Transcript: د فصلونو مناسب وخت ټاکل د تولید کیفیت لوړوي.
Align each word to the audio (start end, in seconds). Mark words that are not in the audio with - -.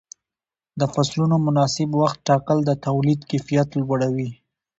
د 0.79 0.81
فصلونو 0.93 1.35
مناسب 1.47 1.89
وخت 2.01 2.17
ټاکل 2.27 2.57
د 2.65 2.71
تولید 2.85 3.19
کیفیت 3.31 3.69
لوړوي. 3.81 4.29